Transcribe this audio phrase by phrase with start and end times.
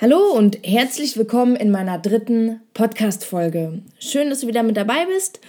[0.00, 3.82] Hallo und herzlich willkommen in meiner dritten Podcast-Folge.
[3.98, 5.40] Schön, dass du wieder mit dabei bist.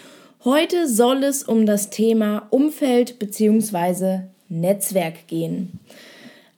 [0.43, 4.21] Heute soll es um das Thema Umfeld bzw.
[4.47, 5.79] Netzwerk gehen.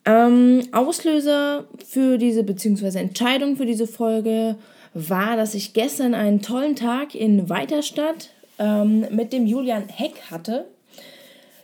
[0.06, 2.98] Ähm, Auslöser für diese bzw.
[2.98, 4.56] Entscheidung für diese Folge
[4.94, 10.66] war, dass ich gestern einen tollen Tag in Weiterstadt ähm, mit dem Julian Heck hatte.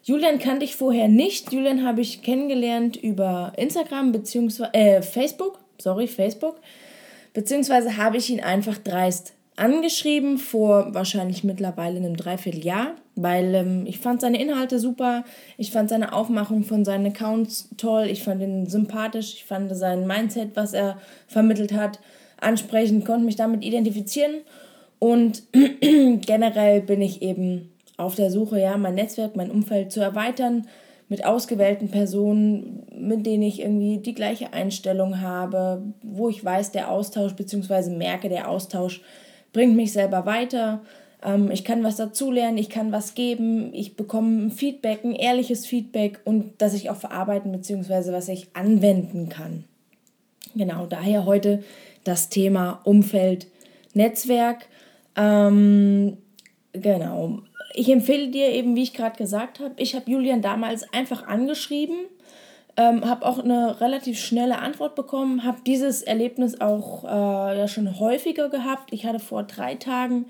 [0.04, 1.54] Julian kannte ich vorher nicht.
[1.54, 4.66] Julian habe ich kennengelernt über Instagram bzw.
[4.74, 6.60] Äh, Facebook sorry, Facebook.
[7.34, 13.98] Beziehungsweise habe ich ihn einfach dreist angeschrieben vor wahrscheinlich mittlerweile einem Dreivierteljahr, weil ähm, ich
[13.98, 15.26] fand seine Inhalte super,
[15.58, 20.06] ich fand seine Aufmachung von seinen Accounts toll, ich fand ihn sympathisch, ich fand sein
[20.06, 22.00] Mindset, was er vermittelt hat,
[22.40, 24.42] ansprechend, konnte mich damit identifizieren.
[25.00, 30.68] Und generell bin ich eben auf der Suche, ja, mein Netzwerk, mein Umfeld zu erweitern,
[31.10, 36.92] mit ausgewählten Personen, mit denen ich irgendwie die gleiche Einstellung habe, wo ich weiß, der
[36.92, 37.92] Austausch bzw.
[37.92, 39.02] merke, der Austausch
[39.54, 40.82] bringt mich selber weiter.
[41.24, 45.66] Ähm, ich kann was dazulernen, ich kann was geben, ich bekomme ein Feedback, ein ehrliches
[45.66, 48.12] Feedback und das ich auch verarbeiten bzw.
[48.12, 49.64] was ich anwenden kann.
[50.56, 51.64] Genau, daher heute
[52.04, 53.48] das Thema Umfeld,
[53.94, 54.68] Netzwerk.
[55.16, 56.18] Ähm,
[56.74, 57.40] genau,
[57.74, 61.98] ich empfehle dir eben, wie ich gerade gesagt habe, ich habe Julian damals einfach angeschrieben,
[62.78, 68.00] ähm, habe auch eine relativ schnelle Antwort bekommen, habe dieses Erlebnis auch äh, ja schon
[68.00, 68.94] häufiger gehabt.
[68.94, 70.28] Ich hatte vor drei Tagen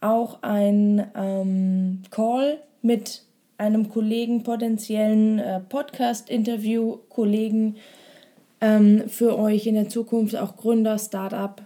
[0.00, 3.22] auch ein ähm, Call mit
[3.58, 7.76] einem Kollegen, potenziellen äh, Podcast-Interview-Kollegen
[8.60, 11.60] ähm, für euch in der Zukunft, auch Gründer, Startup,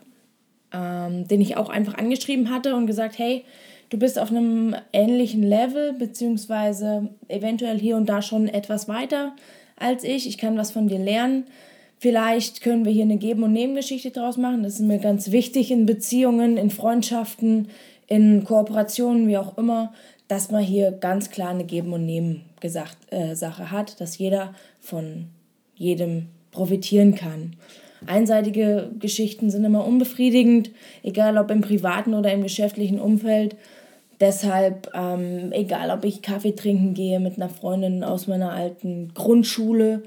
[0.72, 3.44] ähm, den ich auch einfach angeschrieben hatte und gesagt, hey,
[3.90, 9.34] du bist auf einem ähnlichen Level, beziehungsweise eventuell hier und da schon etwas weiter
[9.76, 10.26] als ich.
[10.26, 11.44] Ich kann was von dir lernen.
[11.98, 14.62] Vielleicht können wir hier eine Geben- und Nebengeschichte draus machen.
[14.62, 17.68] Das ist mir ganz wichtig in Beziehungen, in Freundschaften,
[18.06, 19.92] in Kooperationen, wie auch immer,
[20.28, 22.96] dass man hier ganz klar eine Geben- und Nehmen-Sache
[23.62, 25.26] äh, hat, dass jeder von
[25.76, 27.56] jedem profitieren kann.
[28.06, 30.70] Einseitige Geschichten sind immer unbefriedigend,
[31.02, 33.56] egal ob im privaten oder im geschäftlichen Umfeld.
[34.20, 40.02] Deshalb, ähm, egal ob ich Kaffee trinken gehe mit einer Freundin aus meiner alten Grundschule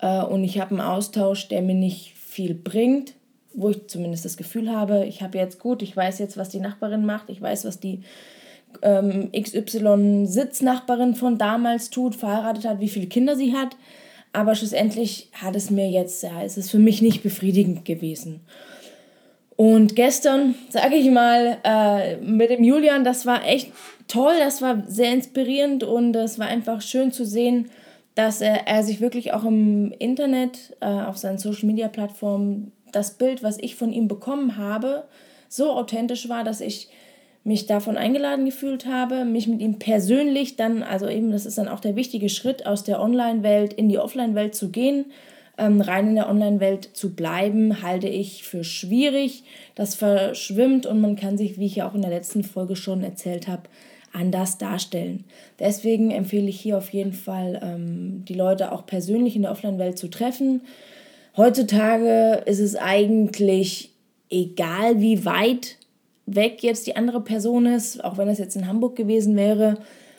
[0.00, 3.14] äh, und ich habe einen Austausch, der mir nicht viel bringt,
[3.54, 6.60] wo ich zumindest das Gefühl habe, ich habe jetzt gut, ich weiß jetzt, was die
[6.60, 8.02] Nachbarin macht, ich weiß, was die
[8.82, 13.76] ähm, XY-Sitznachbarin von damals tut, verheiratet hat, wie viele Kinder sie hat.
[14.36, 18.42] Aber schlussendlich hat es mir jetzt, ja, es ist für mich nicht befriedigend gewesen.
[19.56, 23.72] Und gestern, sage ich mal, äh, mit dem Julian, das war echt
[24.08, 27.70] toll, das war sehr inspirierend und es war einfach schön zu sehen,
[28.14, 33.56] dass er, er sich wirklich auch im Internet, äh, auf seinen Social-Media-Plattformen, das Bild, was
[33.58, 35.04] ich von ihm bekommen habe,
[35.48, 36.90] so authentisch war, dass ich
[37.46, 41.68] mich davon eingeladen gefühlt habe, mich mit ihm persönlich dann, also eben, das ist dann
[41.68, 45.06] auch der wichtige Schritt, aus der Online-Welt in die Offline-Welt zu gehen,
[45.56, 49.44] ähm, rein in der Online-Welt zu bleiben, halte ich für schwierig.
[49.76, 53.04] Das verschwimmt und man kann sich, wie ich ja auch in der letzten Folge schon
[53.04, 53.62] erzählt habe,
[54.12, 55.22] anders darstellen.
[55.60, 59.98] Deswegen empfehle ich hier auf jeden Fall, ähm, die Leute auch persönlich in der Offline-Welt
[59.98, 60.62] zu treffen.
[61.36, 63.90] Heutzutage ist es eigentlich
[64.30, 65.76] egal, wie weit
[66.26, 69.78] weg jetzt die andere Person ist, auch wenn das jetzt in Hamburg gewesen wäre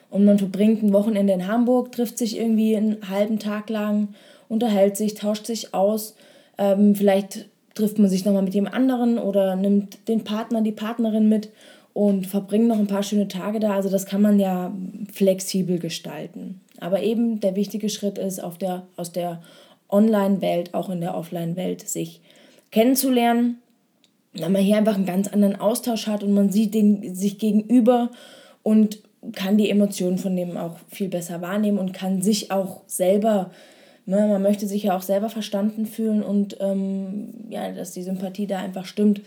[0.09, 4.09] und man verbringt ein Wochenende in Hamburg, trifft sich irgendwie einen halben Tag lang,
[4.47, 6.15] unterhält sich, tauscht sich aus,
[6.57, 11.29] ähm, vielleicht trifft man sich nochmal mit jemand anderen oder nimmt den Partner, die Partnerin
[11.29, 11.49] mit
[11.93, 13.73] und verbringt noch ein paar schöne Tage da.
[13.73, 14.73] Also das kann man ja
[15.11, 16.61] flexibel gestalten.
[16.79, 19.41] Aber eben der wichtige Schritt ist, auf der, aus der
[19.89, 22.21] Online-Welt, auch in der Offline-Welt, sich
[22.71, 23.57] kennenzulernen
[24.39, 28.11] weil man hier einfach einen ganz anderen Austausch hat und man sieht den, sich gegenüber
[28.63, 28.99] und
[29.33, 33.51] kann die Emotionen von dem auch viel besser wahrnehmen und kann sich auch selber,
[34.05, 38.47] ne, man möchte sich ja auch selber verstanden fühlen und ähm, ja, dass die Sympathie
[38.47, 39.21] da einfach stimmt,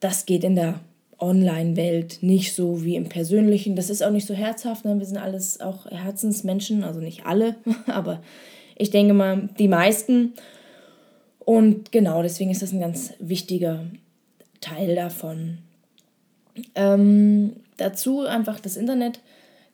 [0.00, 0.80] das geht in der
[1.18, 3.76] Online-Welt nicht so wie im Persönlichen.
[3.76, 4.98] Das ist auch nicht so herzhaft, ne?
[4.98, 7.56] wir sind alles auch Herzensmenschen, also nicht alle,
[7.86, 8.20] aber
[8.76, 10.32] ich denke mal, die meisten.
[11.38, 13.84] Und genau, deswegen ist das ein ganz wichtiger
[14.62, 15.58] Teil davon.
[16.74, 19.20] Ähm, dazu einfach das Internet.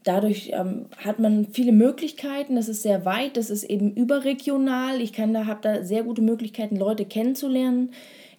[0.02, 2.56] Dadurch ähm, hat man viele Möglichkeiten.
[2.56, 3.36] Das ist sehr weit.
[3.36, 5.00] Das ist eben überregional.
[5.00, 7.90] Ich kann da habe da sehr gute Möglichkeiten, Leute kennenzulernen.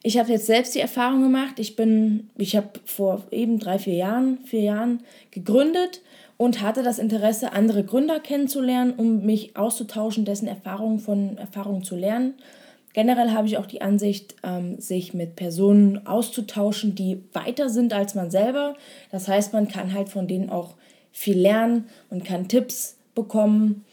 [0.02, 1.60] Ich habe jetzt selbst die Erfahrung gemacht.
[1.60, 6.02] Ich bin, ich habe vor eben drei, vier Jahren, vier Jahren gegründet
[6.38, 11.98] und hatte das Interesse, andere Gründer kennenzulernen, um mich auszutauschen, dessen Erfahrungen von Erfahrungen zu
[11.98, 12.36] lernen.
[12.94, 18.16] Generell habe ich auch die Ansicht, ähm, sich mit Personen auszutauschen, die weiter sind als
[18.16, 18.76] man selber.
[19.12, 20.76] Das heißt, man kann halt von denen auch
[21.12, 23.86] viel lernen und kann Tipps bekommen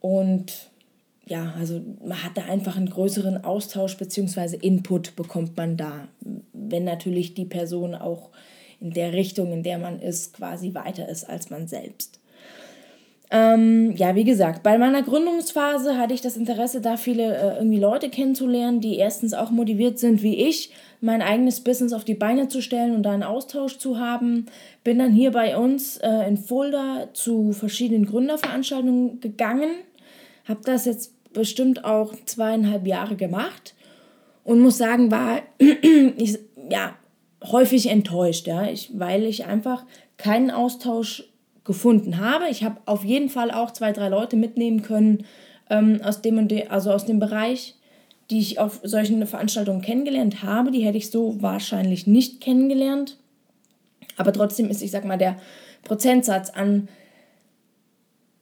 [0.00, 0.70] und
[1.28, 4.56] ja, also man hat da einfach einen größeren Austausch bzw.
[4.56, 6.06] Input bekommt man da,
[6.52, 8.30] wenn natürlich die Person auch
[8.80, 12.20] in der Richtung, in der man ist, quasi weiter ist als man selbst.
[13.30, 17.80] Ähm, ja, wie gesagt, bei meiner Gründungsphase hatte ich das Interesse, da viele äh, irgendwie
[17.80, 22.46] Leute kennenzulernen, die erstens auch motiviert sind wie ich, mein eigenes Business auf die Beine
[22.46, 24.46] zu stellen und da einen Austausch zu haben.
[24.84, 29.70] Bin dann hier bei uns äh, in Fulda zu verschiedenen Gründerveranstaltungen gegangen,
[30.44, 33.74] habe das jetzt bestimmt auch zweieinhalb Jahre gemacht
[34.44, 36.38] und muss sagen, war ich,
[36.70, 36.94] ja,
[37.42, 39.84] häufig enttäuscht, ja, ich, weil ich einfach
[40.16, 41.24] keinen Austausch
[41.66, 42.46] gefunden habe.
[42.50, 45.26] Ich habe auf jeden Fall auch zwei, drei Leute mitnehmen können
[45.68, 47.74] ähm, aus dem und de, also aus dem Bereich,
[48.30, 50.70] die ich auf solchen Veranstaltungen kennengelernt habe.
[50.70, 53.18] Die hätte ich so wahrscheinlich nicht kennengelernt.
[54.16, 55.36] Aber trotzdem ist, ich sag mal, der
[55.82, 56.88] Prozentsatz an,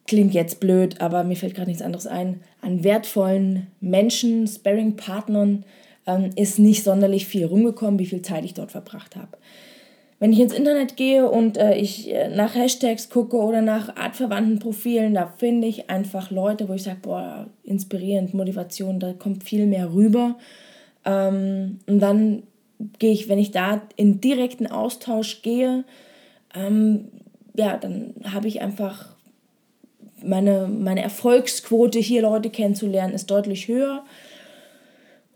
[0.06, 5.64] klingt jetzt blöd, aber mir fällt gerade nichts anderes ein, an wertvollen Menschen, Sparring-Partnern
[6.06, 9.38] ähm, ist nicht sonderlich viel rumgekommen, wie viel Zeit ich dort verbracht habe
[10.20, 14.58] wenn ich ins Internet gehe und äh, ich äh, nach Hashtags gucke oder nach artverwandten
[14.58, 19.66] Profilen, da finde ich einfach Leute, wo ich sage, boah, inspirierend, Motivation, da kommt viel
[19.66, 20.36] mehr rüber.
[21.04, 22.44] Ähm, und dann
[22.98, 25.84] gehe ich, wenn ich da in direkten Austausch gehe,
[26.54, 27.08] ähm,
[27.56, 29.14] ja, dann habe ich einfach
[30.22, 34.04] meine, meine Erfolgsquote hier Leute kennenzulernen, ist deutlich höher.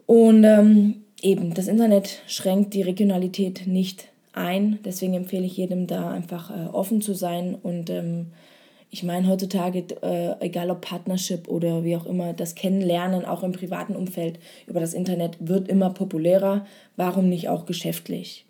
[0.06, 4.78] Und ähm, eben, das Internet schränkt die Regionalität nicht ein.
[4.84, 7.54] Deswegen empfehle ich jedem da einfach äh, offen zu sein.
[7.54, 8.28] Und ähm,
[8.90, 13.52] ich meine heutzutage, äh, egal ob Partnership oder wie auch immer, das Kennenlernen auch im
[13.52, 16.66] privaten Umfeld über das Internet wird immer populärer.
[16.96, 18.46] Warum nicht auch geschäftlich?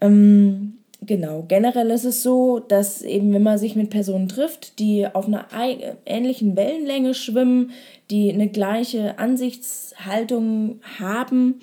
[0.00, 5.06] Ähm, genau, generell ist es so, dass eben, wenn man sich mit Personen trifft, die
[5.06, 5.46] auf einer
[6.04, 7.70] ähnlichen Wellenlänge schwimmen,
[8.10, 11.60] die eine gleiche Ansichtshaltung haben,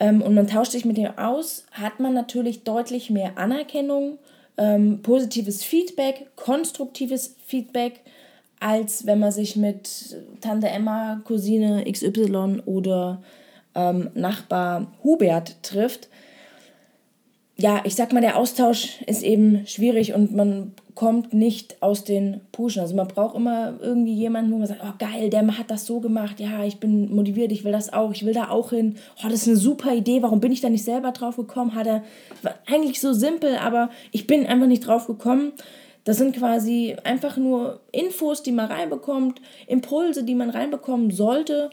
[0.00, 4.18] und man tauscht sich mit dem aus, hat man natürlich deutlich mehr Anerkennung,
[4.56, 8.00] ähm, positives Feedback, konstruktives Feedback,
[8.60, 13.22] als wenn man sich mit Tante Emma, Cousine XY oder
[13.74, 16.08] ähm, Nachbar Hubert trifft.
[17.56, 22.40] Ja, ich sag mal, der Austausch ist eben schwierig und man kommt nicht aus den
[22.52, 22.80] Puschen.
[22.80, 26.00] Also man braucht immer irgendwie jemanden, wo man sagt, oh geil, der hat das so
[26.00, 28.96] gemacht, ja, ich bin motiviert, ich will das auch, ich will da auch hin.
[29.18, 31.74] Oh, das ist eine super Idee, warum bin ich da nicht selber drauf gekommen?
[31.74, 32.02] Hat er
[32.66, 35.52] eigentlich so simpel, aber ich bin einfach nicht drauf gekommen.
[36.04, 41.70] Das sind quasi einfach nur Infos, die man reinbekommt, Impulse, die man reinbekommen sollte,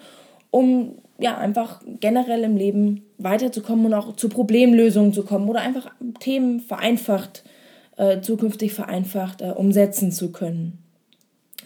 [0.52, 5.92] um ja einfach generell im Leben weiterzukommen und auch zu Problemlösungen zu kommen oder einfach
[6.20, 7.57] Themen vereinfacht zu
[7.98, 10.80] äh, zukünftig vereinfacht äh, umsetzen zu können.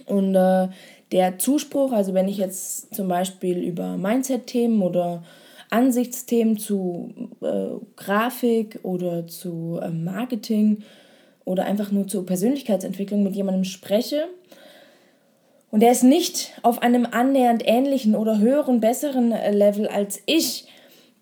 [0.06, 0.70] Und äh,
[1.12, 5.24] der Zuspruch, also wenn ich jetzt zum Beispiel über Mindset-Themen oder
[5.70, 10.84] Ansichtsthemen zu äh, Grafik oder zu äh, Marketing
[11.46, 14.28] oder einfach nur zur Persönlichkeitsentwicklung mit jemandem spreche
[15.72, 20.68] und der ist nicht auf einem annähernd ähnlichen oder höheren, besseren äh, Level als ich,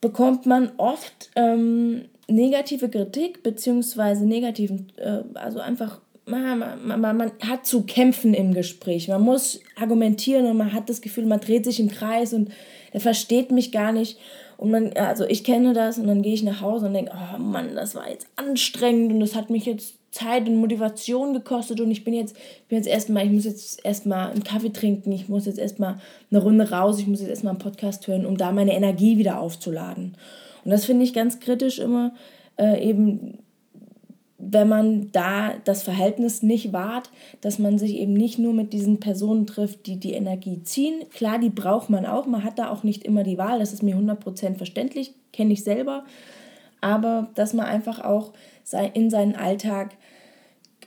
[0.01, 7.31] bekommt man oft ähm, negative Kritik beziehungsweise negativen, äh, also einfach, man, man, man, man
[7.48, 9.07] hat zu kämpfen im Gespräch.
[9.07, 12.50] Man muss argumentieren und man hat das Gefühl, man dreht sich im Kreis und
[12.94, 14.18] der versteht mich gar nicht.
[14.57, 17.38] Und man, also ich kenne das und dann gehe ich nach Hause und denke, oh
[17.40, 21.92] Mann, das war jetzt anstrengend und das hat mich jetzt Zeit und Motivation gekostet und
[21.92, 22.36] ich bin jetzt,
[22.68, 26.00] bin jetzt erstmal, ich muss jetzt erstmal einen Kaffee trinken, ich muss jetzt erstmal
[26.31, 29.40] eine Runde raus, ich muss jetzt erstmal einen Podcast hören, um da meine Energie wieder
[29.40, 30.16] aufzuladen.
[30.63, 32.13] Und das finde ich ganz kritisch immer,
[32.57, 33.39] äh, eben
[34.39, 37.11] wenn man da das Verhältnis nicht wahrt,
[37.42, 41.04] dass man sich eben nicht nur mit diesen Personen trifft, die die Energie ziehen.
[41.13, 43.83] Klar, die braucht man auch, man hat da auch nicht immer die Wahl, das ist
[43.83, 46.06] mir 100% verständlich, kenne ich selber.
[46.80, 48.31] Aber dass man einfach auch
[48.94, 49.97] in seinen Alltag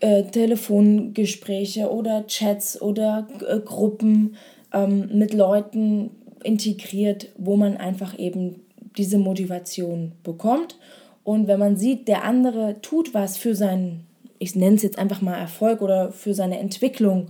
[0.00, 4.36] äh, Telefongespräche oder Chats oder äh, Gruppen
[4.72, 6.10] ähm, mit Leuten
[6.42, 8.61] integriert, wo man einfach eben
[8.96, 10.76] diese Motivation bekommt.
[11.24, 14.06] Und wenn man sieht, der andere tut was für seinen,
[14.38, 17.28] ich nenne es jetzt einfach mal Erfolg oder für seine Entwicklung,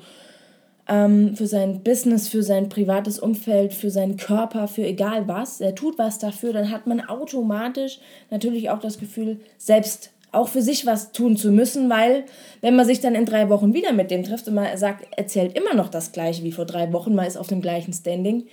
[0.88, 5.74] ähm, für sein Business, für sein privates Umfeld, für seinen Körper, für egal was, er
[5.74, 8.00] tut was dafür, dann hat man automatisch
[8.30, 12.24] natürlich auch das Gefühl, selbst auch für sich was tun zu müssen, weil
[12.62, 15.56] wenn man sich dann in drei Wochen wieder mit dem trifft und man sagt, erzählt
[15.56, 18.44] immer noch das gleiche wie vor drei Wochen, man ist auf dem gleichen Standing,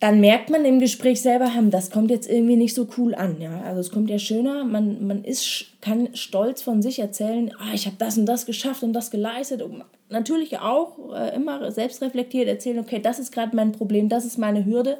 [0.00, 3.40] dann merkt man im Gespräch selber, hm, das kommt jetzt irgendwie nicht so cool an.
[3.40, 3.62] Ja?
[3.62, 7.86] Also es kommt ja schöner, man, man ist, kann stolz von sich erzählen, ah, ich
[7.86, 9.60] habe das und das geschafft und das geleistet.
[9.60, 14.38] Und natürlich auch äh, immer selbstreflektiert erzählen, okay, das ist gerade mein Problem, das ist
[14.38, 14.98] meine Hürde,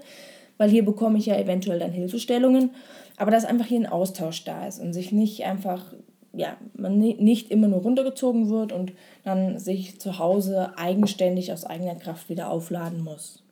[0.57, 2.71] weil hier bekomme ich ja eventuell dann Hilfestellungen.
[3.17, 5.93] Aber dass einfach hier ein Austausch da ist und sich nicht einfach,
[6.33, 8.93] ja, man nicht immer nur runtergezogen wird und
[9.25, 13.45] dann sich zu Hause eigenständig aus eigener Kraft wieder aufladen muss.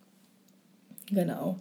[1.10, 1.56] Genau.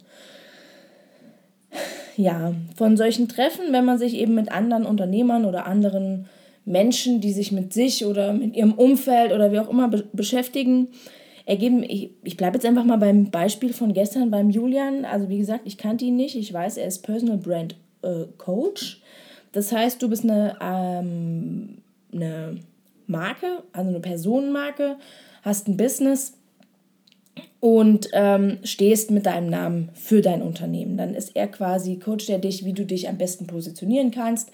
[2.16, 6.26] Ja, von solchen Treffen, wenn man sich eben mit anderen Unternehmern oder anderen
[6.64, 10.88] Menschen, die sich mit sich oder mit ihrem Umfeld oder wie auch immer be beschäftigen,
[11.44, 15.04] ergeben, ich, ich bleibe jetzt einfach mal beim Beispiel von gestern beim Julian.
[15.04, 16.36] Also wie gesagt, ich kannte ihn nicht.
[16.36, 19.00] Ich weiß, er ist Personal Brand äh, Coach.
[19.52, 21.78] Das heißt, du bist eine, ähm,
[22.12, 22.58] eine
[23.06, 24.96] Marke, also eine Personenmarke,
[25.42, 26.36] hast ein Business
[27.66, 30.96] und ähm, stehst mit deinem Namen für dein Unternehmen.
[30.96, 34.52] Dann ist er quasi, coacht er dich, wie du dich am besten positionieren kannst,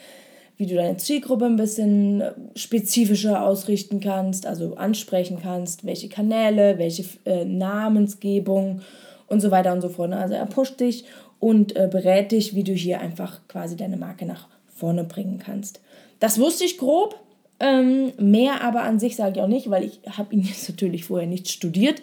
[0.56, 2.22] wie du deine Zielgruppe ein bisschen
[2.56, 8.80] spezifischer ausrichten kannst, also ansprechen kannst, welche Kanäle, welche äh, Namensgebung
[9.26, 10.14] und so weiter und so fort.
[10.14, 11.04] Also er pusht dich
[11.38, 15.82] und äh, berät dich, wie du hier einfach quasi deine Marke nach vorne bringen kannst.
[16.18, 17.20] Das wusste ich grob,
[17.60, 21.04] ähm, mehr aber an sich sage ich auch nicht, weil ich habe ihn jetzt natürlich
[21.04, 22.00] vorher nicht studiert.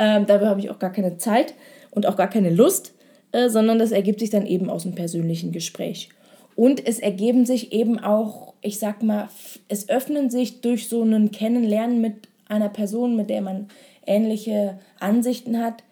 [0.00, 1.52] Ähm, dafür habe ich auch gar keine Zeit
[1.90, 2.94] und auch gar keine Lust,
[3.32, 6.08] äh, sondern das ergibt sich dann eben aus einem persönlichen Gespräch.
[6.56, 9.28] Und es ergeben sich eben auch, ich sag mal,
[9.68, 12.14] es öffnen sich durch so ein Kennenlernen mit
[12.48, 13.68] einer Person, mit der man
[14.06, 15.84] ähnliche Ansichten hat,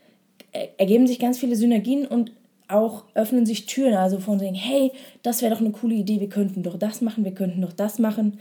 [0.78, 2.32] ergeben sich ganz viele Synergien und
[2.66, 6.28] auch öffnen sich Türen, also von sagen, hey, das wäre doch eine coole Idee, wir
[6.28, 8.38] könnten doch das machen, wir könnten doch das machen.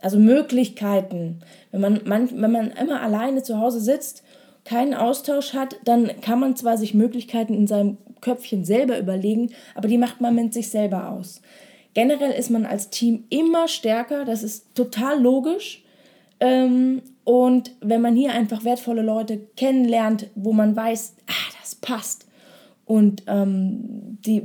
[0.00, 1.40] Also Möglichkeiten.
[1.72, 4.22] Wenn man, man, wenn man immer alleine zu Hause sitzt
[4.68, 9.88] keinen Austausch hat, dann kann man zwar sich Möglichkeiten in seinem Köpfchen selber überlegen, aber
[9.88, 11.40] die macht man mit sich selber aus.
[11.94, 15.82] Generell ist man als Team immer stärker, das ist total logisch.
[16.38, 22.26] Ähm, und wenn man hier einfach wertvolle Leute kennenlernt, wo man weiß, ah, das passt
[22.84, 24.42] und ähm, die,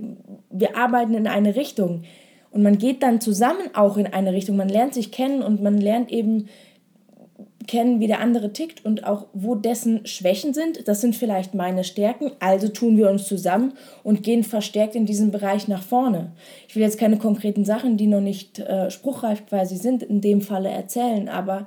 [0.50, 2.04] wir arbeiten in eine Richtung
[2.52, 5.78] und man geht dann zusammen auch in eine Richtung, man lernt sich kennen und man
[5.78, 6.48] lernt eben
[7.68, 10.88] kennen, wie der andere tickt und auch wo dessen Schwächen sind.
[10.88, 12.32] Das sind vielleicht meine Stärken.
[12.40, 16.32] Also tun wir uns zusammen und gehen verstärkt in diesem Bereich nach vorne.
[16.68, 20.42] Ich will jetzt keine konkreten Sachen, die noch nicht äh, spruchreif quasi sind, in dem
[20.42, 21.66] Falle erzählen, aber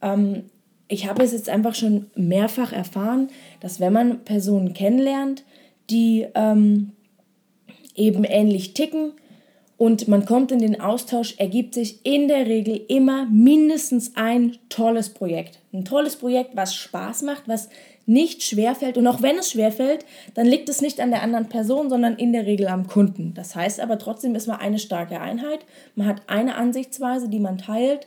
[0.00, 0.44] ähm,
[0.88, 3.28] ich habe es jetzt einfach schon mehrfach erfahren,
[3.60, 5.44] dass wenn man Personen kennenlernt,
[5.88, 6.92] die ähm,
[7.94, 9.12] eben ähnlich ticken,
[9.82, 15.08] und man kommt in den Austausch, ergibt sich in der Regel immer mindestens ein tolles
[15.08, 15.58] Projekt.
[15.72, 17.68] Ein tolles Projekt, was Spaß macht, was
[18.06, 18.96] nicht schwerfällt.
[18.96, 22.32] Und auch wenn es schwerfällt, dann liegt es nicht an der anderen Person, sondern in
[22.32, 23.34] der Regel am Kunden.
[23.34, 25.66] Das heißt aber trotzdem ist man eine starke Einheit.
[25.96, 28.06] Man hat eine Ansichtsweise, die man teilt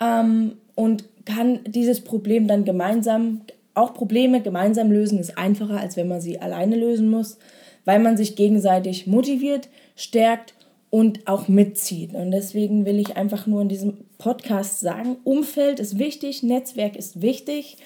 [0.00, 3.42] ähm, und kann dieses Problem dann gemeinsam,
[3.74, 7.36] auch Probleme gemeinsam lösen, ist einfacher, als wenn man sie alleine lösen muss,
[7.84, 10.53] weil man sich gegenseitig motiviert, stärkt
[10.94, 12.14] und auch mitzieht.
[12.14, 17.20] Und deswegen will ich einfach nur in diesem Podcast sagen, Umfeld ist wichtig, Netzwerk ist
[17.20, 17.78] wichtig,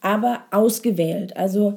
[0.00, 1.36] aber ausgewählt.
[1.36, 1.74] Also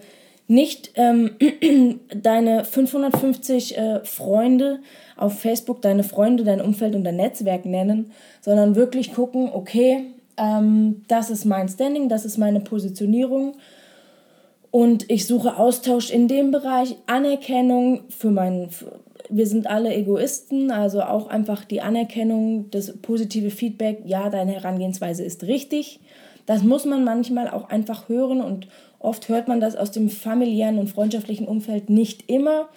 [0.47, 1.35] nicht ähm,
[2.23, 4.79] deine 550 äh, Freunde
[5.15, 10.05] auf Facebook, deine Freunde, dein Umfeld und dein Netzwerk nennen, sondern wirklich gucken, okay,
[10.37, 13.57] ähm, das ist mein Standing, das ist meine Positionierung
[14.71, 18.71] und ich suche Austausch in dem Bereich, Anerkennung für meinen
[19.29, 25.23] wir sind alle Egoisten, also auch einfach die Anerkennung, das positive Feedback, ja, deine Herangehensweise
[25.23, 25.99] ist richtig.
[26.45, 28.67] Das muss man manchmal auch einfach hören und
[28.97, 32.69] oft hört man das aus dem familiären und freundschaftlichen Umfeld nicht immer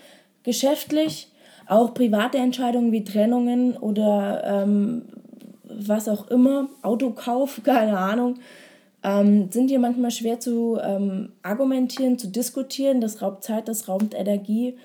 [0.43, 1.29] geschäftlich.
[1.67, 5.03] Auch private Entscheidungen wie Trennungen oder ähm,
[5.65, 8.37] was auch immer, Autokauf, keine Ahnung,
[9.03, 13.01] ähm, sind hier manchmal schwer zu ähm, argumentieren, zu diskutieren.
[13.01, 14.77] Das raubt Zeit, das raubt Energie.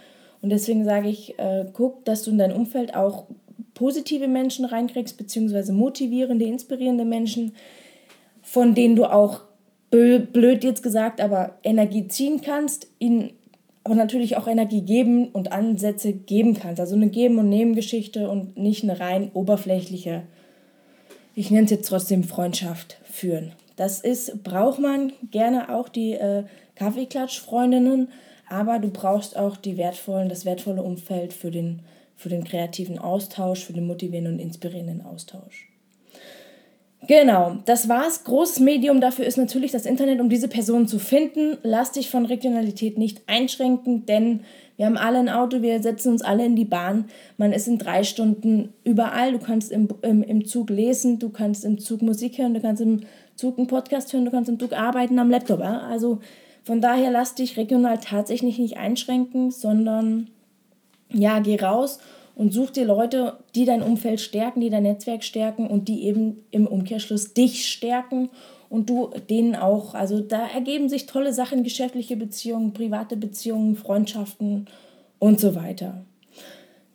[0.41, 3.25] Und deswegen sage ich, äh, guck, dass du in dein Umfeld auch
[3.73, 7.53] positive Menschen reinkriegst, beziehungsweise motivierende, inspirierende Menschen,
[8.41, 9.41] von denen du auch,
[9.89, 13.31] blöd jetzt gesagt, aber Energie ziehen kannst, ihnen
[13.85, 16.81] aber natürlich auch Energie geben und Ansätze geben kannst.
[16.81, 20.23] Also eine Geben- und Nehmen-Geschichte und nicht eine rein oberflächliche,
[21.35, 23.53] ich nenne es jetzt trotzdem Freundschaft führen.
[23.77, 26.43] Das ist, braucht man gerne auch die äh,
[26.75, 28.09] Kaffeeklatsch-Freundinnen,
[28.49, 31.81] aber du brauchst auch die wertvollen, das wertvolle Umfeld für den,
[32.15, 35.67] für den kreativen Austausch, für den motivierenden und inspirierenden Austausch.
[37.05, 38.23] Genau, das war's.
[38.23, 41.57] Großes Medium dafür ist natürlich das Internet, um diese Personen zu finden.
[41.61, 44.41] Lass dich von Regionalität nicht einschränken, denn
[44.77, 47.05] wir haben alle ein Auto, wir setzen uns alle in die Bahn.
[47.37, 49.31] Man ist in drei Stunden überall.
[49.31, 52.81] Du kannst im, im, im Zug lesen, du kannst im Zug Musik hören, du kannst
[52.81, 53.01] im
[53.35, 55.61] Zug einen Podcast hören, du kannst im Zug arbeiten am Laptop.
[55.61, 56.19] Also
[56.67, 60.29] von daher lass dich regional tatsächlich nicht einschränken, sondern
[61.13, 61.99] ja, geh raus
[62.35, 66.43] und such dir Leute, die dein Umfeld stärken, die dein Netzwerk stärken und die eben
[66.51, 68.29] im Umkehrschluss dich stärken
[68.69, 74.67] und du denen auch, also da ergeben sich tolle Sachen, geschäftliche Beziehungen, private Beziehungen, Freundschaften
[75.19, 76.03] und so weiter.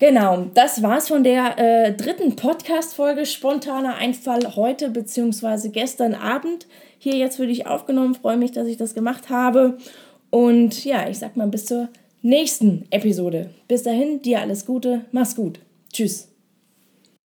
[0.02, 5.68] Genau, das war's von der äh, dritten Podcast-Folge Spontaner Einfall heute bzw.
[5.68, 6.66] gestern Abend.
[6.98, 8.16] Hier jetzt für dich aufgenommen.
[8.16, 9.78] Freue mich, dass ich das gemacht habe.
[10.28, 11.88] Und ja, ich sag mal bis zur
[12.20, 13.50] nächsten Episode.
[13.68, 15.02] Bis dahin, dir alles Gute.
[15.12, 15.60] Mach's gut.
[15.92, 16.31] Tschüss.